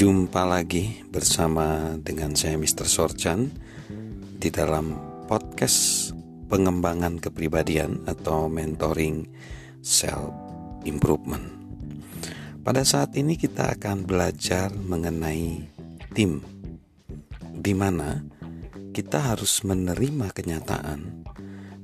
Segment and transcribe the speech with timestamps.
[0.00, 2.88] Jumpa lagi bersama dengan saya Mr.
[2.88, 3.52] Sorchan
[4.40, 4.96] di dalam
[5.28, 6.16] podcast
[6.48, 9.28] pengembangan kepribadian atau mentoring
[9.84, 10.32] self
[10.88, 11.44] improvement.
[12.64, 15.68] Pada saat ini kita akan belajar mengenai
[16.16, 16.40] tim
[17.52, 18.24] di mana
[18.96, 21.28] kita harus menerima kenyataan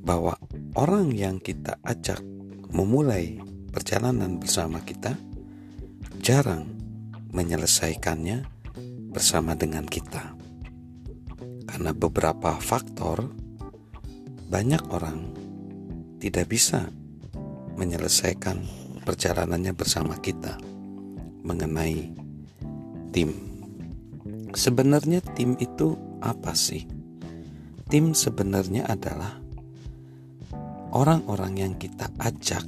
[0.01, 0.41] bahwa
[0.73, 2.25] orang yang kita ajak
[2.73, 3.37] memulai
[3.69, 5.13] perjalanan bersama kita
[6.25, 6.76] jarang
[7.37, 8.49] menyelesaikannya
[9.13, 10.33] bersama dengan kita.
[11.69, 13.29] Karena beberapa faktor,
[14.49, 15.37] banyak orang
[16.17, 16.89] tidak bisa
[17.77, 18.65] menyelesaikan
[19.05, 20.57] perjalanannya bersama kita
[21.45, 22.09] mengenai
[23.13, 23.37] tim.
[24.57, 25.93] Sebenarnya tim itu
[26.25, 26.89] apa sih?
[27.87, 29.37] Tim sebenarnya adalah
[30.97, 32.65] orang-orang yang kita ajak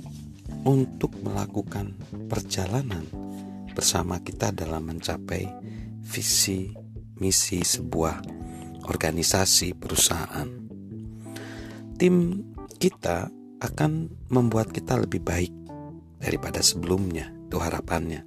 [0.68, 1.96] untuk melakukan
[2.28, 3.27] perjalanan
[3.78, 5.46] bersama kita dalam mencapai
[6.02, 6.74] visi
[7.22, 8.18] misi sebuah
[8.90, 10.50] organisasi perusahaan.
[11.94, 12.42] Tim
[12.82, 13.30] kita
[13.62, 15.54] akan membuat kita lebih baik
[16.18, 18.26] daripada sebelumnya, itu harapannya.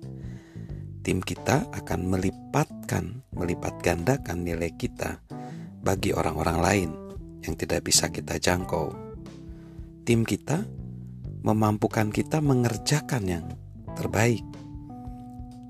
[1.03, 5.19] Tim kita akan melipatkan, melipat gandakan nilai kita
[5.83, 6.89] bagi orang-orang lain
[7.43, 8.95] yang tidak bisa kita jangkau.
[10.07, 10.63] Tim kita
[11.43, 13.45] memampukan kita mengerjakan yang
[13.99, 14.47] terbaik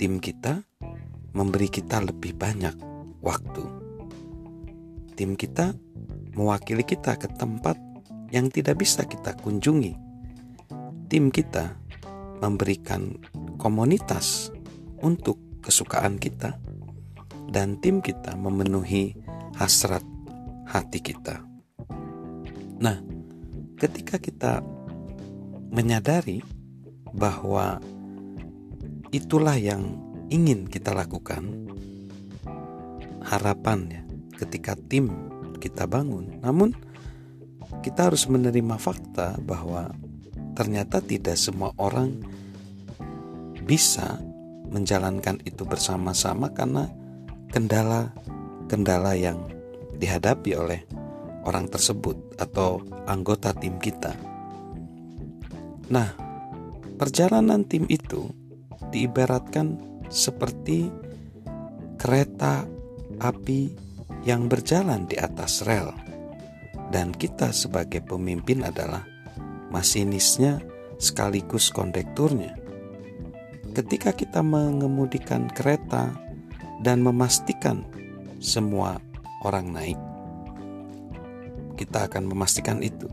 [0.02, 0.66] tim kita
[1.38, 2.74] memberi kita lebih banyak
[3.22, 3.62] waktu.
[5.14, 5.78] Tim kita
[6.34, 7.78] mewakili kita ke tempat
[8.34, 9.94] yang tidak bisa kita kunjungi.
[11.06, 11.78] Tim kita
[12.42, 13.14] memberikan
[13.62, 14.50] komunitas
[15.06, 16.58] untuk kesukaan kita,
[17.54, 19.14] dan tim kita memenuhi
[19.54, 20.02] hasrat
[20.66, 21.46] hati kita.
[22.82, 22.98] Nah,
[23.78, 24.66] ketika kita
[25.70, 26.42] menyadari
[27.14, 27.78] bahwa
[29.12, 30.00] itulah yang
[30.31, 31.67] ingin kita lakukan.
[33.22, 34.08] Harapannya
[34.40, 35.12] ketika tim
[35.62, 36.41] kita bangun.
[36.41, 36.74] Namun
[37.86, 39.94] kita harus menerima fakta bahwa
[40.58, 42.18] ternyata tidak semua orang
[43.62, 44.18] bisa
[44.72, 46.90] menjalankan itu bersama-sama karena
[47.52, 49.38] kendala-kendala yang
[50.00, 50.81] dihadapi oleh
[51.46, 54.16] orang tersebut atau anggota tim kita.
[55.91, 56.16] Nah,
[56.96, 58.41] perjalanan tim itu
[58.91, 59.79] diibaratkan
[60.12, 60.91] seperti
[61.96, 62.68] kereta
[63.24, 63.72] api
[64.28, 65.96] yang berjalan di atas rel,
[66.94, 69.07] dan kita sebagai pemimpin adalah
[69.72, 70.62] masinisnya
[71.01, 72.59] sekaligus kondekturnya.
[73.72, 76.12] Ketika kita mengemudikan kereta
[76.84, 77.88] dan memastikan
[78.44, 79.00] semua
[79.47, 80.00] orang naik,
[81.80, 83.07] kita akan memastikan itu.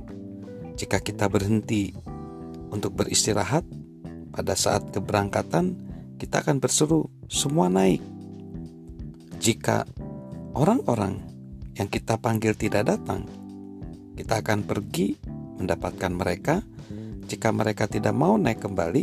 [0.75, 1.95] Jika kita berhenti
[2.69, 3.65] untuk beristirahat,
[4.39, 5.75] pada saat keberangkatan
[6.15, 7.99] kita akan berseru semua naik.
[9.43, 9.83] Jika
[10.55, 11.19] orang-orang
[11.75, 13.27] yang kita panggil tidak datang,
[14.15, 15.19] kita akan pergi
[15.59, 16.63] mendapatkan mereka.
[17.27, 19.03] Jika mereka tidak mau naik kembali,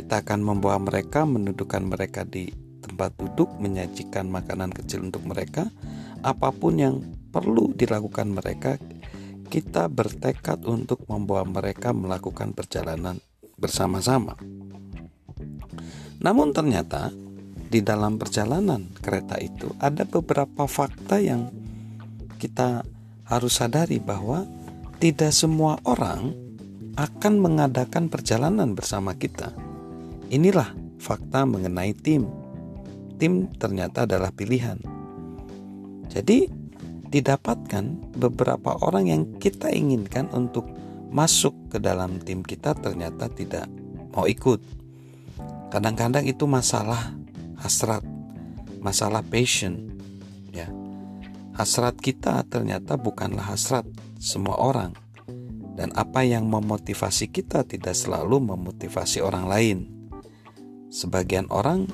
[0.00, 2.48] kita akan membawa mereka, menundukkan mereka di
[2.80, 5.68] tempat duduk, menyajikan makanan kecil untuk mereka.
[6.24, 8.80] Apa pun yang perlu dilakukan mereka,
[9.52, 13.20] kita bertekad untuk membawa mereka melakukan perjalanan
[13.60, 14.34] bersama-sama.
[16.20, 17.12] Namun ternyata
[17.70, 21.52] di dalam perjalanan kereta itu ada beberapa fakta yang
[22.40, 22.82] kita
[23.28, 24.42] harus sadari bahwa
[24.98, 26.34] tidak semua orang
[26.98, 29.54] akan mengadakan perjalanan bersama kita.
[30.28, 32.26] Inilah fakta mengenai tim.
[33.16, 34.80] Tim ternyata adalah pilihan.
[36.10, 36.50] Jadi,
[37.10, 40.66] didapatkan beberapa orang yang kita inginkan untuk
[41.10, 43.66] masuk ke dalam tim kita ternyata tidak
[44.14, 44.62] mau ikut.
[45.70, 47.14] Kadang-kadang itu masalah
[47.58, 48.02] hasrat,
[48.82, 49.90] masalah passion,
[50.50, 50.66] ya.
[51.54, 53.86] Hasrat kita ternyata bukanlah hasrat
[54.18, 54.94] semua orang.
[55.78, 59.78] Dan apa yang memotivasi kita tidak selalu memotivasi orang lain.
[60.90, 61.86] Sebagian orang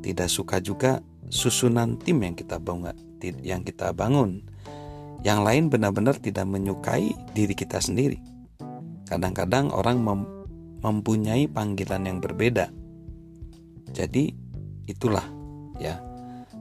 [0.00, 2.94] tidak suka juga susunan tim yang kita bangun,
[3.42, 4.46] yang kita bangun.
[5.26, 8.37] Yang lain benar-benar tidak menyukai diri kita sendiri.
[9.08, 10.20] Kadang-kadang orang mem
[10.84, 12.68] mempunyai panggilan yang berbeda.
[13.88, 14.30] Jadi
[14.84, 15.24] itulah
[15.80, 15.96] ya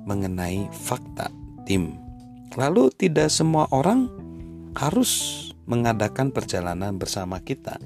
[0.07, 1.27] mengenai fakta
[1.67, 1.99] tim.
[2.55, 4.07] Lalu tidak semua orang
[4.79, 7.77] harus mengadakan perjalanan bersama kita.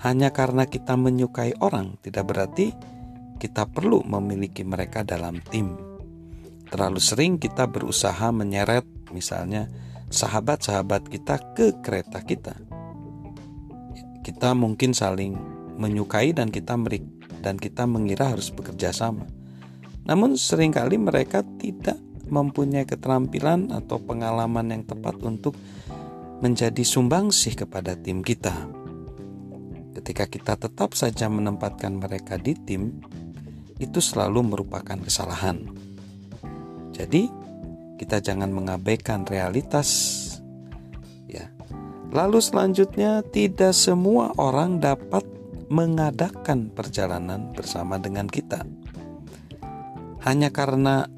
[0.00, 2.74] Hanya karena kita menyukai orang tidak berarti
[3.36, 5.76] kita perlu memiliki mereka dalam tim.
[6.72, 9.68] Terlalu sering kita berusaha menyeret misalnya
[10.08, 12.71] sahabat-sahabat kita ke kereta kita
[14.22, 15.34] kita mungkin saling
[15.76, 17.02] menyukai dan kita merik
[17.42, 19.26] dan kita mengira harus bekerja sama.
[20.06, 21.98] Namun sering kali mereka tidak
[22.30, 25.58] mempunyai keterampilan atau pengalaman yang tepat untuk
[26.42, 28.54] menjadi sumbangsih kepada tim kita.
[29.92, 32.98] Ketika kita tetap saja menempatkan mereka di tim,
[33.78, 35.68] itu selalu merupakan kesalahan.
[36.94, 37.28] Jadi,
[38.00, 40.18] kita jangan mengabaikan realitas.
[42.12, 45.24] Lalu selanjutnya tidak semua orang dapat
[45.72, 48.68] mengadakan perjalanan bersama dengan kita.
[50.20, 51.08] Hanya karena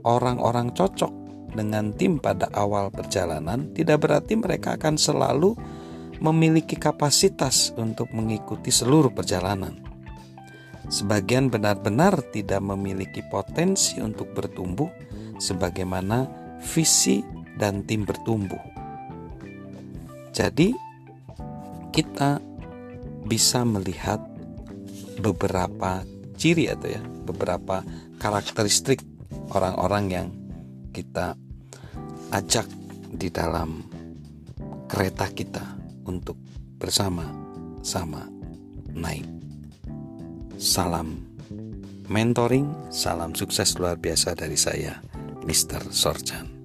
[0.00, 1.12] orang-orang cocok
[1.52, 5.52] dengan tim pada awal perjalanan, tidak berarti mereka akan selalu
[6.24, 9.84] memiliki kapasitas untuk mengikuti seluruh perjalanan.
[10.88, 14.88] Sebagian benar-benar tidak memiliki potensi untuk bertumbuh,
[15.36, 16.24] sebagaimana
[16.62, 17.20] visi
[17.60, 18.75] dan tim bertumbuh.
[20.36, 20.76] Jadi,
[21.96, 22.44] kita
[23.24, 24.20] bisa melihat
[25.16, 26.04] beberapa
[26.36, 27.80] ciri atau ya, beberapa
[28.20, 29.00] karakteristik
[29.56, 30.28] orang-orang yang
[30.92, 31.40] kita
[32.36, 32.68] ajak
[33.16, 33.80] di dalam
[34.92, 35.64] kereta kita
[36.04, 36.36] untuk
[36.76, 38.28] bersama-sama
[38.92, 39.24] naik.
[40.60, 41.24] Salam
[42.12, 45.00] mentoring, salam sukses luar biasa dari saya,
[45.48, 45.90] Mr.
[45.90, 46.55] Sorjan.